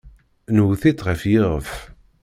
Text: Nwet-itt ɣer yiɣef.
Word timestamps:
Nwet-itt 0.55 1.03
ɣer 1.05 1.19
yiɣef. 1.31 1.69